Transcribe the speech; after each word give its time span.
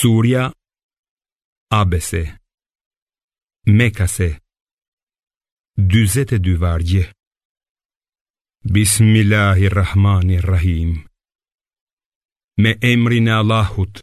Surja 0.00 0.44
Abese 1.72 2.22
Mekase 3.78 4.28
42 5.76 6.56
vargje 6.56 7.04
Bismillahirrahmanirrahim 8.62 10.90
Me 12.62 12.72
emrin 12.92 13.26
e 13.26 13.28
Allahut 13.40 13.94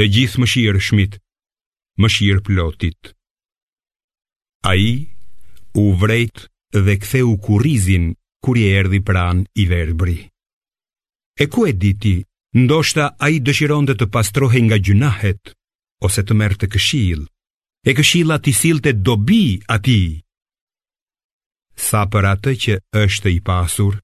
Të 0.00 0.04
gjithë 0.16 0.38
më 0.42 0.46
shirë 0.54 0.80
shmit 0.88 1.12
Më 2.02 2.06
shirë 2.16 2.44
plotit 2.50 3.02
A 4.66 4.68
i 4.74 4.78
u 5.78 5.80
vrejt 6.02 6.36
dhe 6.74 6.94
ktheu 7.04 7.32
kurizin 7.46 8.04
kur 8.42 8.56
i 8.58 8.66
erdhi 8.80 9.00
pran 9.10 9.38
i 9.54 9.64
verbri. 9.74 10.18
E 11.38 11.44
ku 11.54 11.60
e 11.70 11.72
diti 11.86 12.16
ndoshta 12.54 13.04
a 13.18 13.26
i 13.34 13.40
dëshiron 13.42 13.86
dhe 13.90 13.94
të 13.98 14.06
pastrohe 14.14 14.58
nga 14.66 14.78
gjunahet, 14.86 15.50
ose 16.06 16.22
të 16.22 16.32
mërë 16.38 16.58
të 16.62 16.66
këshil, 16.74 17.22
e 17.84 17.90
këshil 17.98 18.30
ati 18.36 18.52
sil 18.60 18.78
të 18.84 18.92
dobi 19.08 19.44
ati. 19.76 19.98
Sa 21.88 22.04
për 22.12 22.24
atë 22.34 22.52
që 22.64 22.74
është 23.04 23.32
i 23.36 23.40
pasur, 23.48 23.98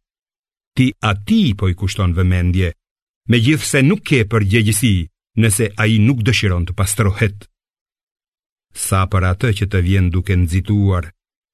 ti 0.77 0.89
ati 1.11 1.41
po 1.59 1.71
i 1.71 1.77
kushton 1.79 2.13
vëmendje, 2.19 2.73
me 3.31 3.37
gjithë 3.39 3.69
se 3.73 3.83
nuk 3.87 4.03
ke 4.11 4.25
për 4.33 4.47
gjegjësi, 4.51 4.95
nëse 5.41 5.71
a 5.83 5.87
i 5.95 6.01
nuk 6.03 6.25
dëshiron 6.27 6.67
të 6.67 6.75
pastrohet. 6.81 7.39
Sa 8.87 9.05
për 9.11 9.23
atë 9.33 9.49
që 9.61 9.71
të 9.71 9.79
vjen 9.87 10.07
duke 10.15 10.35
nëzituar, 10.43 11.07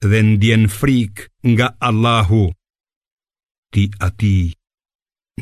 dhe 0.08 0.18
ndjen 0.32 0.64
frik 0.78 1.26
nga 1.52 1.68
Allahu, 1.88 2.46
ti 3.72 3.84
ati 4.08 4.36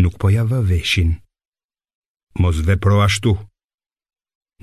nuk 0.03 0.19
po 0.21 0.31
ja 0.35 0.43
vëveshin 0.51 1.15
mos 2.41 2.57
dhe 2.67 2.77
pro 2.83 2.97
ashtu. 3.07 3.35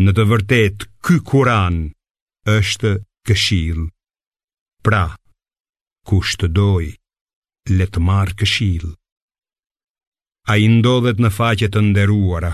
Në 0.01 0.11
të 0.17 0.25
vërtet, 0.31 0.85
ky 1.05 1.17
kuran 1.29 1.77
është 2.55 2.91
këshil. 3.27 3.81
Pra, 4.87 5.03
kush 6.09 6.35
të 6.41 6.49
doj, 6.57 6.87
letë 7.77 8.01
marë 8.07 8.35
këshil. 8.41 8.87
A 10.51 10.57
i 10.57 10.65
ndodhet 10.73 11.21
në 11.21 11.29
faqet 11.37 11.75
të 11.75 11.83
nderuara, 11.85 12.53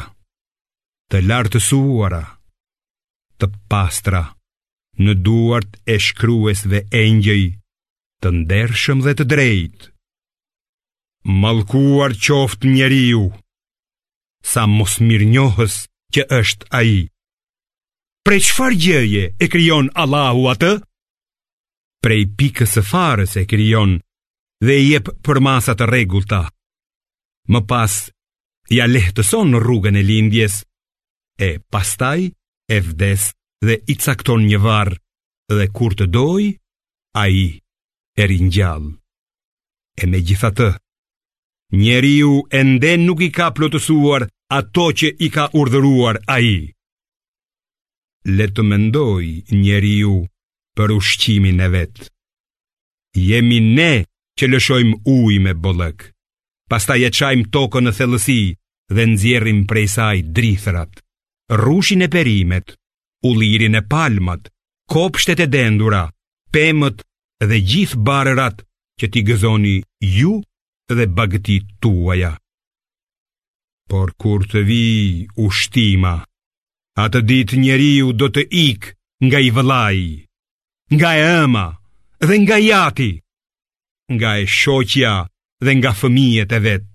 të 1.09 1.21
lartësuara, 1.29 2.23
të 3.39 3.47
pastra, 3.71 4.25
në 5.05 5.13
duart 5.25 5.79
e 5.87 5.97
shkrues 6.03 6.65
dhe 6.71 6.83
engjëj, 6.99 7.45
të 8.21 8.27
ndershëm 8.41 9.05
dhe 9.07 9.13
të 9.17 9.25
drejtë. 9.33 9.91
Malkuar 11.43 12.13
qoftë 12.23 12.71
njeriu, 12.73 13.23
sa 14.47 14.63
mos 14.77 14.93
mirë 15.07 15.27
njohës 15.33 15.73
që 16.15 16.23
është 16.39 16.67
aji. 16.79 17.01
Pre 18.27 18.37
qëfar 18.43 18.75
gjëje 18.83 19.23
e 19.39 19.45
kryon 19.51 19.89
Allahu 20.03 20.45
atë? 20.53 20.69
Prej 22.03 22.21
pikës 22.39 22.77
e 22.81 22.83
farës 22.91 23.33
e 23.41 23.47
kryon 23.51 23.97
dhe 24.67 24.75
i 24.81 24.85
jep 24.93 25.11
për 25.25 25.39
masat 25.47 25.83
regullta. 25.91 26.39
Më 27.51 27.61
pas, 27.71 27.93
ja 28.77 28.85
lehtëson 28.93 29.51
në 29.53 29.61
rrugën 29.63 29.99
e 29.99 30.03
lindjes, 30.13 30.55
e 31.47 31.49
pastaj, 31.71 32.23
e 32.75 32.77
vdes 32.87 33.29
dhe 33.65 33.75
i 33.91 33.95
cakton 34.03 34.43
një 34.47 34.59
varë, 34.65 34.97
dhe 35.57 35.67
kur 35.75 35.95
të 35.95 36.07
doj, 36.15 36.43
a 37.21 37.27
i 37.27 37.45
e 38.17 38.23
rinjall. 38.31 38.89
E 39.97 40.03
me 40.11 40.19
gjitha 40.27 40.51
të, 40.57 40.69
njeri 41.83 42.13
ju 42.21 42.33
ende 42.61 42.95
nuk 43.03 43.19
i 43.27 43.31
ka 43.37 43.51
plotësuar 43.55 44.27
ato 44.49 44.85
që 44.95 45.07
i 45.19 45.27
ka 45.35 45.47
urdhëruar 45.59 46.15
ai. 46.31 46.71
Le 48.37 48.45
të 48.55 48.63
mendoj 48.63 49.25
njeriu 49.63 50.13
për 50.77 50.93
ushqimin 50.95 51.59
e 51.63 51.67
vet. 51.73 51.97
Jemi 53.27 53.59
ne 53.63 53.91
që 54.39 54.45
lëshojmë 54.51 55.01
ujë 55.15 55.41
me 55.47 55.53
bollëk. 55.63 56.07
Pastaj 56.71 57.01
e 57.07 57.11
çajm 57.17 57.43
tokën 57.53 57.83
në 57.87 57.93
thellësi 57.99 58.39
dhe 58.95 59.03
nxjerrim 59.11 59.61
prej 59.69 59.87
saj 59.95 60.17
drithrat, 60.35 60.93
rrushin 61.59 62.03
e 62.03 62.09
perimet, 62.15 62.71
ullirin 63.27 63.75
e 63.75 63.81
palmat, 63.91 64.47
kopshtet 64.91 65.39
e 65.43 65.47
dendura, 65.55 66.05
pemët 66.53 66.97
dhe 67.49 67.57
gjithë 67.71 67.99
barërat 68.09 68.63
që 68.99 69.05
ti 69.11 69.19
gëzoni 69.27 69.75
ju 70.19 70.33
dhe 70.95 71.05
bagëti 71.17 71.57
tuaja. 71.83 72.33
Por 73.87 74.11
kur 74.19 74.43
të 74.43 74.61
vi 74.67 74.81
ushtima, 75.39 76.11
atë 76.99 77.19
dit 77.29 77.53
njeriu 77.55 78.11
do 78.19 78.27
të 78.35 78.43
ik 78.61 78.89
nga 79.25 79.39
i 79.47 79.51
vëlaj, 79.55 79.99
nga 80.95 81.09
e 81.15 81.21
ëma 81.47 81.65
dhe 82.27 82.35
nga 82.43 82.57
jati, 82.67 83.11
nga 84.15 84.31
e 84.41 84.43
shoqja 84.59 85.13
dhe 85.63 85.71
nga 85.79 85.91
fëmijet 85.99 86.51
e 86.51 86.59
vet. 86.67 86.91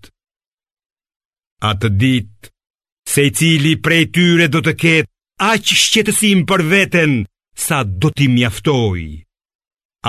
Atë 1.71 1.89
dit 2.01 2.31
se 3.13 3.25
cili 3.39 3.73
prej 3.85 4.05
tyre 4.15 4.47
do 4.53 4.61
të 4.65 4.73
ketë 4.85 5.11
aq 5.51 5.63
shqetësim 5.83 6.45
për 6.49 6.61
veten 6.75 7.13
sa 7.65 7.79
do 8.01 8.09
t'i 8.17 8.29
mjaftoj. 8.35 9.03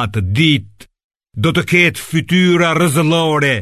Atë 0.03 0.21
dit 0.37 0.89
do 1.43 1.49
të 1.55 1.63
ketë 1.71 2.01
fytyra 2.11 2.73
rëzëllore, 2.79 3.55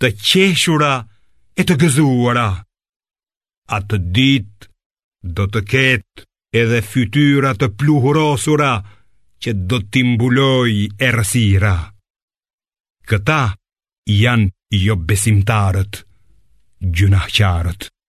të 0.00 0.08
qeshura 0.24 0.94
E 1.60 1.64
të 1.68 1.74
gëzuara, 1.82 2.42
atë 3.76 3.98
ditë 4.16 4.68
do 5.38 5.44
të 5.56 5.60
ketë 5.72 6.24
edhe 6.60 6.78
fytyra 6.92 7.50
të 7.60 7.68
pluhurosura 7.82 8.70
që 9.44 9.54
do 9.72 9.82
t'imbuloj 9.92 10.72
e 11.06 11.12
rësira. 11.18 11.74
Këta 13.12 13.38
janë 14.24 14.80
jo 14.88 14.98
besimtarët, 15.12 16.04
gjunahqarët. 16.96 17.90